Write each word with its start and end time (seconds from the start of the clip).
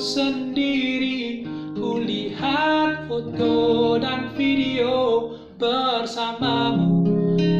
sendiri 0.00 1.44
Kulihat 1.76 3.04
foto 3.04 4.00
dan 4.00 4.32
video 4.32 5.28
bersamamu 5.60 7.04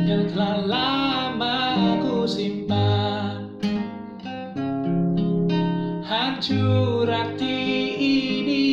Yang 0.08 0.32
telah 0.32 0.58
lama 0.64 1.60
ku 2.00 2.24
simpan. 2.24 3.52
Hancur 6.00 7.04
hati 7.12 7.60
ini 8.00 8.68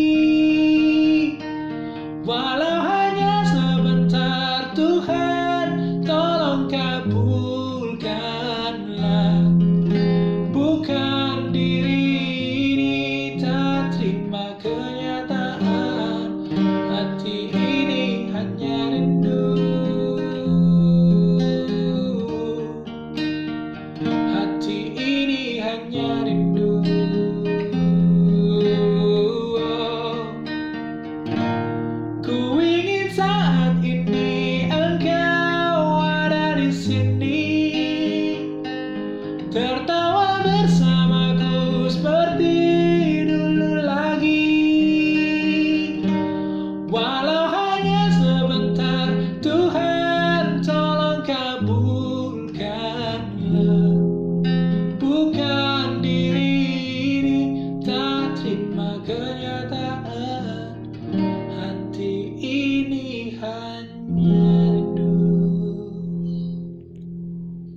Walau 2.24 2.80
hanya 2.88 3.44
sebentar 3.44 4.72
Tuhan 4.72 6.00
tolong 6.00 6.72
kabulkanlah. 6.72 9.52
Bukan 10.48 11.19
Perdón. 39.52 40.09